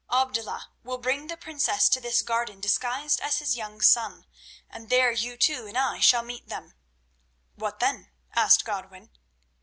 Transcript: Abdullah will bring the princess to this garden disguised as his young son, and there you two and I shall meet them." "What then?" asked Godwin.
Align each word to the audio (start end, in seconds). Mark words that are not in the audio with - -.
Abdullah 0.11 0.71
will 0.83 0.97
bring 0.97 1.27
the 1.27 1.37
princess 1.37 1.87
to 1.89 2.01
this 2.01 2.23
garden 2.23 2.59
disguised 2.59 3.19
as 3.21 3.37
his 3.37 3.55
young 3.55 3.81
son, 3.81 4.25
and 4.67 4.89
there 4.89 5.11
you 5.11 5.37
two 5.37 5.67
and 5.67 5.77
I 5.77 5.99
shall 5.99 6.23
meet 6.23 6.47
them." 6.49 6.73
"What 7.53 7.77
then?" 7.79 8.09
asked 8.33 8.65
Godwin. 8.65 9.11